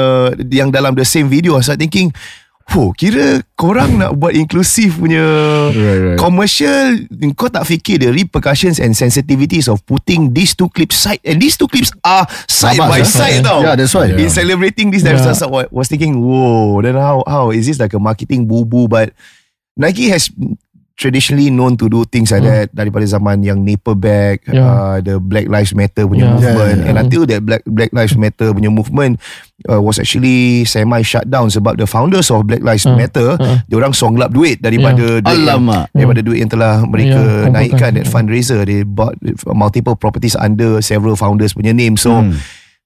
[0.51, 2.13] yang dalam the same video I start thinking
[2.77, 5.25] Oh, kira korang nak buat inklusif punya
[5.73, 6.19] right, right.
[6.21, 7.01] commercial
[7.33, 11.57] kau tak fikir the repercussions and sensitivities of putting these two clips side and these
[11.57, 13.09] two clips are side Labas, by eh?
[13.09, 14.31] side tau yeah that's right in yeah.
[14.31, 15.17] celebrating this yeah.
[15.17, 19.17] I was thinking whoa then how how is this like a marketing boo boo but
[19.73, 20.29] Nike has
[20.99, 22.51] traditionally known to do things like hmm.
[22.51, 24.67] that daripada zaman yang Nickelback, yeah.
[24.67, 26.35] uh, the Black Lives Matter punya yeah.
[26.35, 26.89] movement, yeah, yeah.
[26.91, 29.23] and until that Black Black Lives Matter punya movement
[29.71, 33.63] uh, was actually semi shut down sebab the founders of Black Lives uh, Matter, uh.
[33.71, 35.23] dia orang songlap duit daripada yeah.
[35.23, 39.15] duit yang, daripada duit yang telah mereka yeah, naikkan that fundraiser, they bought
[39.55, 42.11] multiple properties under several founders punya name, so.
[42.11, 42.35] Hmm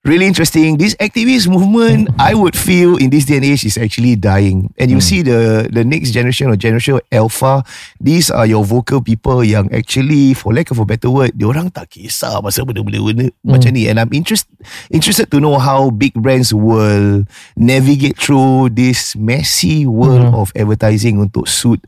[0.04, 0.76] really interesting.
[0.76, 4.74] This activist movement, I would feel in this day and age is actually dying.
[4.78, 5.02] And you mm.
[5.02, 7.62] see the the next generation or generation alpha,
[8.02, 11.94] these are your vocal people yang actually, for lack of a better word, orang tak
[11.94, 13.30] kisah pasal benda-benda mm.
[13.46, 13.86] macam ni.
[13.86, 14.50] And I'm interest,
[14.90, 20.38] interested to know how big brands will navigate through this messy world mm.
[20.38, 21.78] of advertising untuk suit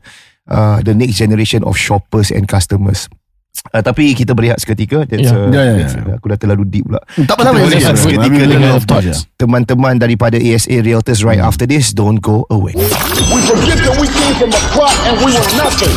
[0.47, 3.11] uh, the next generation of shoppers and customers.
[3.73, 5.03] Uh, tapi kita berehat seketika.
[5.07, 5.35] That's, yeah.
[5.35, 6.17] Uh, yeah, yeah, yeah.
[6.19, 7.01] Aku dah terlalu deep pula.
[7.15, 8.77] Tak apa-apa Berehat seketika dengan
[9.35, 11.49] Teman-teman daripada ASA Realtors Right mm.
[11.49, 12.75] after this Don't go away.
[12.75, 15.95] We forget that we came from a crop And we were nothing.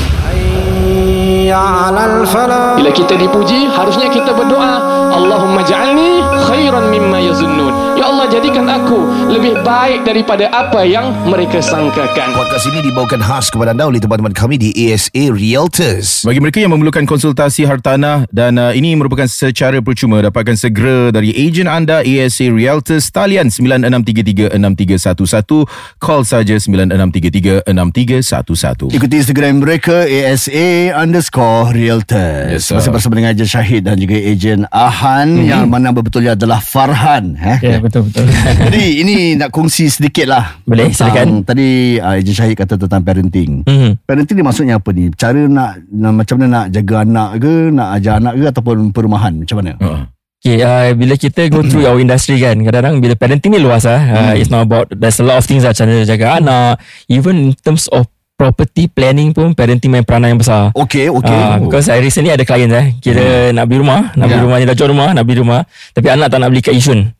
[2.79, 7.99] Bila kita dipuji Harusnya kita berdoa Allahumma ja'alni khairan mimma yazunnun.
[7.99, 9.01] Ya jadikan aku
[9.33, 12.37] Lebih baik daripada apa yang mereka sangkakan.
[12.37, 16.25] Podcast ini dibawakan khas kepada anda Oleh teman-teman kami di ASA Realtors.
[16.25, 21.33] Bagi mereka yang memerlukan konsultasi hartanah Dan uh, ini merupakan secara percuma Dapatkan segera dari
[21.33, 23.49] ejen anda ASA Realtors Talian
[24.53, 25.65] 9633-6311
[25.97, 26.55] Call saja
[27.65, 32.69] 9633-6311 Ikuti Instagram mereka ASA underscore Realtors.
[32.69, 35.49] Yes, Masih bersama dengan Ejen Syahid Dan juga Ejen Ahan mm-hmm.
[35.49, 37.59] Yang mana betulnya adalah Farhan eh?
[37.65, 38.18] Ya yeah, betul-betul
[38.69, 43.63] Jadi ini nak kongsi sedikit lah Boleh silakan Tadi uh, Ejen Syahid kata tentang parenting
[43.65, 44.05] mm-hmm.
[44.05, 47.89] Parenting ni maksudnya apa ni Cara nak, nak Macam mana nak jaga anak ke Nak
[48.01, 50.03] ajar anak ke Ataupun perumahan Macam mana uh.
[50.39, 54.01] Okay, uh, bila kita go through our industry kan Kadang-kadang bila parenting ni luas lah
[54.01, 56.79] uh, It's not about There's a lot of things lah Macam mana jaga anak
[57.11, 58.07] Even in terms of
[58.39, 60.71] property planning pun parenting main peranan yang besar.
[60.71, 61.35] Okay, okay.
[61.35, 63.59] Uh, because I recently ada client eh, kira hmm.
[63.59, 64.39] nak beli rumah, nak yeah.
[64.39, 66.71] beli rumah, ni dah jual rumah, nak beli rumah, tapi anak tak nak beli kat
[66.79, 67.18] Yishun.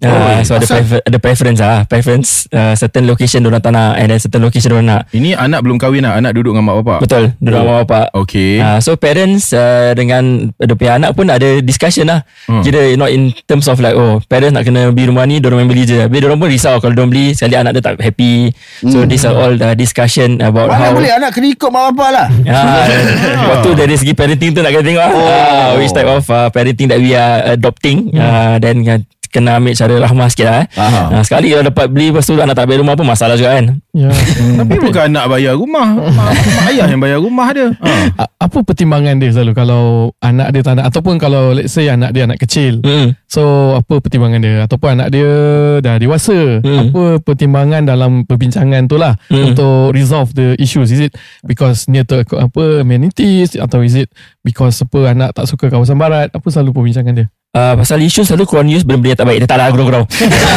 [0.00, 4.08] Uh, so ada prefer, ada preference ah, preference uh, certain location orang tak nak and
[4.08, 5.02] then certain location orang nak.
[5.12, 7.84] Ini anak belum kahwin lah Anak duduk dengan mak bapak Betul, duduk oh.
[7.84, 8.08] bapak.
[8.24, 12.24] Okay Uh, so parents uh, dengan dia punya anak pun ada discussion lah.
[12.48, 12.60] Hmm.
[12.60, 12.64] Hmm.
[12.68, 15.68] Kira not in terms of like oh parents nak kena beli rumah ni diorang main
[15.68, 16.04] beli je.
[16.04, 18.52] Habis diorang pun risau kalau diorang beli sekali anak dia tak happy.
[18.84, 22.10] So these are all the discussion about Mana how boleh anak kena ikut mak bapak
[22.12, 22.28] lah.
[22.50, 22.84] Ah,
[23.56, 25.22] waktu dari segi parenting tu nak kena tengok oh.
[25.22, 28.98] uh, which type of uh, parenting that we are adopting uh, then uh,
[29.30, 30.66] kena ambil cara rahmah sikit lah eh.
[30.74, 33.78] Uh, sekali kalau dapat beli lepas tu anak tak bayar rumah pun masalah juga kan.
[33.90, 34.10] Ya.
[34.60, 36.30] Tapi bukan anak bayar rumah Mak, mak
[36.70, 38.26] ayah yang bayar rumah dia ha.
[38.38, 39.82] Apa pertimbangan dia selalu kalau
[40.18, 42.82] anak dia tak nak ataupun kalau let's say anak dia anak kecil.
[42.82, 43.14] Hmm.
[43.26, 45.30] So apa pertimbangan dia ataupun anak dia
[45.78, 46.58] dah dewasa.
[46.62, 46.90] Hmm.
[46.90, 49.54] Apa pertimbangan dalam perbincangan tu lah Hmm.
[49.54, 50.90] untuk resolve the issues.
[50.90, 51.14] Is it
[51.46, 54.10] because near to apa amenities atau is it
[54.42, 56.30] because apa anak tak suka kawasan barat?
[56.30, 57.26] Apa selalu perbincangan dia?
[57.50, 59.38] Uh, pasal isu selalu korang use benda-benda yang tak baik.
[59.42, 60.06] Dia tak lah gurau-gurau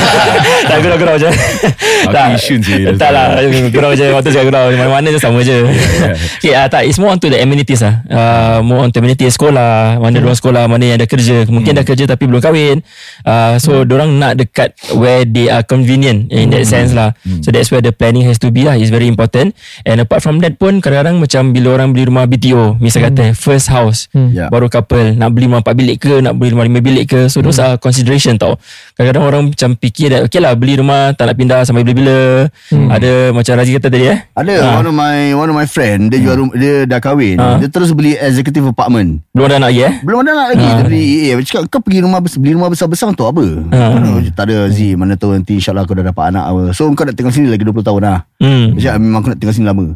[0.70, 1.26] Tak gurau-gurau je.
[2.06, 2.94] Aku Yishun je.
[3.02, 3.42] Tak lah.
[3.74, 4.14] Gurau je.
[4.14, 5.58] Waktu cakap gurau Mana-mana je sama je.
[6.38, 6.86] Okay, uh, Tak.
[6.86, 8.06] It's more on to the amenities lah.
[8.06, 9.34] Uh, More on to amenities.
[9.34, 9.98] Sekolah.
[9.98, 10.38] Mana hmm.
[10.38, 11.50] sekolah Mana yang ada kerja.
[11.50, 12.86] Mungkin dah kerja Tapi belum kahwin.
[13.26, 13.90] Uh, So hmm.
[13.90, 17.18] orang nak dekat Where they are convenient In that sense lah.
[17.42, 18.78] So that's where the planning has to be lah.
[18.78, 19.58] It's very important.
[19.82, 23.74] And apart from that pun Kadang-kadang macam Bila orang beli rumah BTO Misal kata First
[23.74, 24.46] house Ya.
[24.54, 27.20] Baru couple Nak beli rumah 4 bilik ke Nak beli rumah 5 bilik ke.
[27.32, 28.60] So those are consideration tau.
[28.94, 32.52] Kadang-kadang orang macam fikir that Okay lah beli rumah Tak nak pindah sampai bila-bila.
[32.70, 34.20] Ada macam Razi kata tadi eh?
[34.36, 34.74] Ada Ah.
[34.84, 37.40] one of my one of my friend dia jual rumah, dia dah kahwin.
[37.40, 37.58] Ah.
[37.58, 39.24] Dia terus beli executive apartment.
[39.32, 39.94] Belum ada anak lagi eh?
[40.04, 40.68] Belum ada anak lagi.
[40.68, 43.46] Dia beli EA Dia cakap kau pergi rumah Beli rumah besar-besar untuk apa.
[43.72, 46.64] Mana, Tak ada Z Mana tahu nanti InsyaAllah kau dah dapat anak apa.
[46.76, 48.20] So kau nak tinggal sini Lagi 20 tahun lah.
[48.44, 48.76] Hmm.
[48.76, 49.88] Dia cakap memang aku nak tinggal sini lama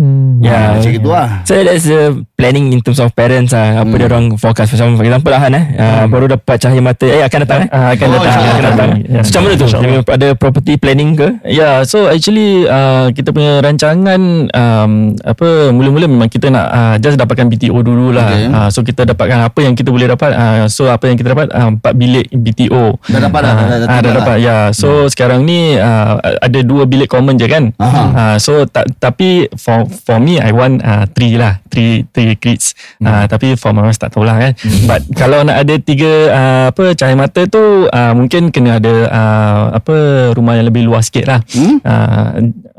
[0.00, 0.40] Hmm.
[0.40, 0.80] Ya.
[0.80, 3.84] Macam gitu lah So that's uh, planning in terms of parents lah.
[3.84, 7.04] Apa dia orang forecast Macam for example lah Han eh uh, Baru dapat cahaya mata
[7.04, 8.32] Eh akan datang eh Ah, akan Oh, datang.
[8.40, 9.20] Akan datang Ya.
[9.20, 9.66] So macam mana tu.
[10.08, 16.26] Ada property planning ke Ya, so actually uh, kita punya rancangan um, apa mula-mula memang
[16.26, 18.24] kita nak uh, just dapatkan BTO dulu lah.
[18.30, 18.44] Okay.
[18.46, 20.32] Uh, so kita dapatkan apa yang kita boleh dapat.
[20.32, 22.96] Uh, so apa yang kita dapat uh, 4 bilik BTO.
[23.04, 24.36] Dah dapat dah, dah- dah- dah Ah, dah tinggal dapat.
[24.38, 24.56] Ya.
[24.70, 27.74] So sekarang ni uh, ada dua bilik common je kan.
[27.76, 32.72] Uh, so ta- tapi for for me I want uh, three lah, three three kids.
[33.02, 34.52] Uh, tapi for my wife tak tahulah kan.
[34.86, 39.60] But kalau nak ada tiga uh, apa cahaya mata tu uh, mungkin kena ada uh,
[39.76, 39.96] apa
[40.32, 41.40] rumah yang lebih luas sikit lah.
[41.52, 41.82] Hmm?
[41.82, 42.28] Uh,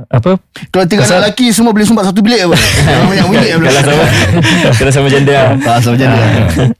[0.09, 0.41] apa
[0.73, 2.57] Kalau tiga Pasal- anak lelaki Semua boleh sumbat satu bilik apa
[3.09, 4.03] banyak bilik apa Kalau sama
[4.79, 6.27] Kalau sama gender lah sama mana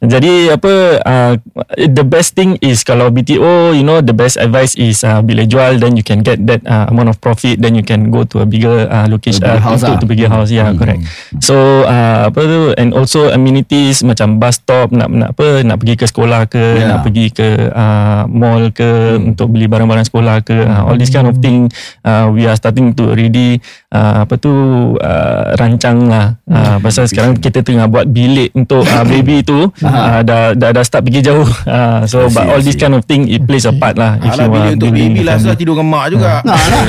[0.01, 0.73] Jadi apa
[1.05, 1.33] uh,
[1.77, 5.77] the best thing is kalau BTO you know the best advice is uh, bila jual
[5.77, 8.47] then you can get that uh, amount of profit then you can go to a
[8.47, 9.99] bigger uh, location A bigger uh, house to, lah.
[10.01, 10.77] to bigger house yeah Hmm.
[10.77, 11.01] correct.
[11.39, 15.95] So uh, apa tu and also amenities macam bus stop nak nak apa nak pergi
[15.95, 16.87] ke sekolah ke Yeah.
[16.87, 21.25] nak pergi ke uh, mall ke untuk beli barang-barang sekolah ke uh, all this kind
[21.25, 21.67] of thing
[22.03, 23.57] uh, we are starting to already
[23.89, 24.51] uh, apa tu
[24.97, 26.37] uh, rancang lah.
[26.45, 30.83] Uh, pasal sekarang kita tengah buat bilik untuk uh, baby tu uh, dah, dah dah
[30.83, 31.47] start pergi jauh.
[31.71, 34.43] Uh, so but all this kind of thing it plays a part lah if Alah
[34.43, 35.39] you are untuk baby lah.
[35.39, 36.41] Zah tidur dengan mak juga.
[36.47, 36.83] Nah lah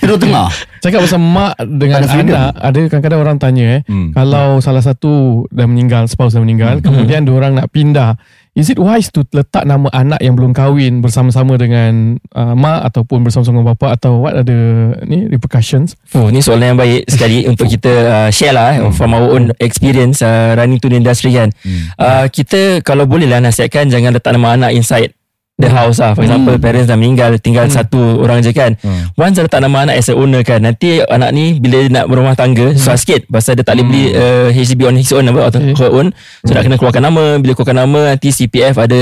[0.00, 0.48] Tidur tengah.
[0.82, 4.10] Cakap pasal mak dengan anak Ada kadang-kadang orang tanya eh Hmm.
[4.10, 8.18] Kalau salah satu dah meninggal Spouse dah meninggal Kemudian orang nak pindah
[8.54, 13.22] Is it wise to letak nama anak yang belum kahwin Bersama-sama dengan uh, mak Ataupun
[13.22, 17.44] bersama-sama dengan bapa Atau what are the ni, repercussions Oh, ni soalan yang baik sekali
[17.50, 21.34] untuk kita uh, share lah eh, from our own experience uh, running to the industry
[21.34, 21.50] kan.
[21.94, 25.12] Uh, kita kalau boleh lah nasihatkan jangan letak nama anak inside
[25.54, 26.18] the house lah.
[26.18, 28.74] For example, parents dah meninggal, tinggal satu orang je kan.
[29.14, 32.34] Once dah letak nama anak as a owner kan, nanti anak ni bila nak berumah
[32.34, 33.30] tangga, susah sikit.
[33.30, 36.10] Pasal dia tak boleh beli uh, HDB on his own apa, atau her own.
[36.42, 39.00] So nak kena keluarkan nama, bila keluarkan nama nanti CPF ada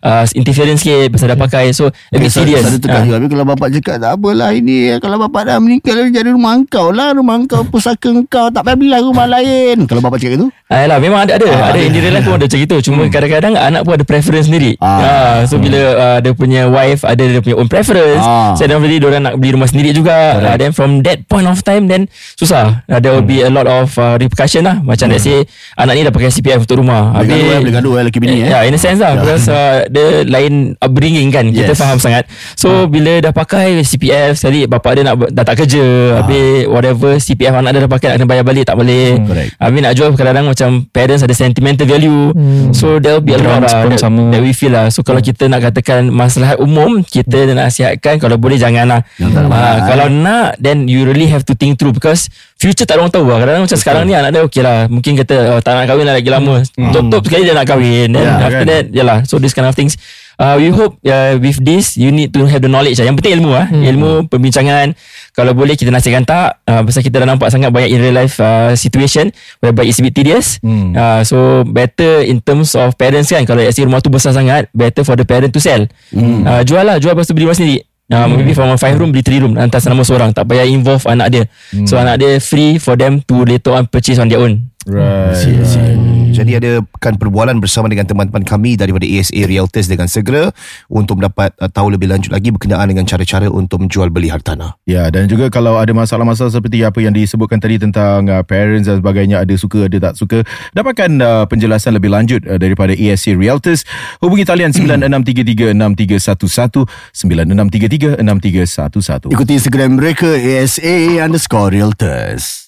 [0.00, 1.12] uh, interference sikit.
[1.12, 1.76] Pasal dah pakai.
[1.76, 2.64] So a bit serious.
[2.64, 3.16] Ada tukar Ah.
[3.16, 4.92] Tapi kalau bapak cakap Tak apalah ini.
[5.00, 7.16] Kalau bapak dah meninggal Jadi rumah engkau lah.
[7.16, 8.52] Rumah engkau Pusaka engkau.
[8.52, 9.88] Tak payah belilah rumah lain.
[9.88, 11.46] Kalau bapak cakap itu Ayolah memang ada ada.
[11.50, 14.46] Ah, ada in real life pun ada macam itu cuma kadang-kadang anak pun ada preference
[14.46, 14.78] sendiri.
[14.78, 14.86] Ah.
[14.86, 15.36] ah.
[15.42, 18.54] so bila uh, dia punya wife ada dia punya own preference Ah.
[18.54, 20.38] so then dia orang nak beli rumah sendiri juga.
[20.38, 22.06] Uh, then from that point of time then
[22.38, 22.86] susah.
[22.86, 24.78] Uh, there will be a lot of uh, repercussion lah.
[24.80, 25.42] Macam let's say
[25.74, 27.18] anak ni dah pakai CPF untuk rumah.
[27.18, 29.12] Boleh gaduh eh Boleh gaduh eh Lelaki bini eh Ya, yeah, in a sense lah
[29.18, 31.80] Because uh, dia lain upbringing kan Kita Yes.
[31.80, 32.24] faham sangat.
[32.54, 35.84] So bila dah pakai CPF Sekali bapak dia nak dah tak kerja
[36.22, 39.18] Habis whatever CPF anak dia dah pakai Nak kena bayar balik tak boleh.
[39.26, 39.50] Correct.
[39.58, 42.36] Habis nak jual kadang-kadang macam Parents ada sentimental value.
[42.70, 44.28] So there will be a lot lah that, sama.
[44.28, 44.88] that we feel lah.
[44.88, 49.00] So kalau kita nak katakan Masalah umum Kita nasihatkan Kalau boleh jangan lah.
[49.16, 49.76] Nak Ah, mahal.
[49.86, 53.24] Kalau nak Then you really have to think through Because Future tak ada orang tahu
[53.24, 53.38] lah.
[53.38, 54.78] Kadang-kadang macam sekarang ni Anak dia okay lah.
[54.86, 56.54] Mungkin kata oh, Tak nak kahwin lah lagi lama.
[56.90, 58.06] Top-top sekali dia nak kahwin.
[58.10, 58.68] Then Ya, after kan?
[58.68, 59.18] that Yalah.
[59.24, 59.96] So this kind of things
[60.40, 63.06] uh, we hope uh, with this you need to have the knowledge lah.
[63.06, 63.68] Yang penting ilmu ah.
[63.68, 63.84] Hmm.
[63.84, 64.96] Ilmu perbincangan
[65.36, 68.40] kalau boleh kita nasihatkan tak uh, pasal kita dah nampak sangat banyak in real life
[68.40, 69.28] uh, situation
[69.60, 70.56] whereby it's a bit tedious.
[70.64, 70.96] Hmm.
[70.96, 75.04] Uh, so better in terms of parents kan kalau actually rumah tu besar sangat better
[75.04, 75.84] for the parent to sell.
[76.10, 76.48] Hmm.
[76.48, 77.84] Uh, jual lah jual lepas tu beli rumah sendiri.
[78.10, 78.42] Uh, hmm.
[78.42, 81.30] Maybe from a five room Beli three room Atas nama seorang Tak payah involve anak
[81.30, 81.86] dia hmm.
[81.86, 85.38] So anak dia free For them to later on Purchase on their own Right.
[85.38, 86.19] See, see.
[86.40, 90.48] Jadi ada kan perbualan bersama dengan teman-teman kami daripada ASA Realtors dengan segera
[90.88, 94.72] untuk mendapat uh, tahu lebih lanjut lagi berkenaan dengan cara-cara untuk menjual beli hartanah.
[94.88, 99.04] Ya dan juga kalau ada masalah-masalah seperti apa yang disebutkan tadi tentang uh, parents dan
[99.04, 100.40] sebagainya ada suka ada tak suka
[100.72, 103.84] dapatkan uh, penjelasan lebih lanjut uh, daripada ASA Realtors
[104.24, 106.88] hubungi talian 96336311
[107.20, 112.60] 96336311 Ikuti Instagram mereka ASA underscore Realtors.